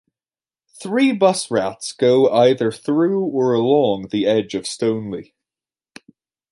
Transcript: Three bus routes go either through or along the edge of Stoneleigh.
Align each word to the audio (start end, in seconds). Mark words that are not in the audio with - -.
Three 0.81 1.11
bus 1.11 1.51
routes 1.51 1.93
go 1.93 2.27
either 2.31 2.71
through 2.71 3.23
or 3.23 3.53
along 3.53 4.07
the 4.07 4.25
edge 4.25 4.55
of 4.55 4.65
Stoneleigh. 4.65 5.29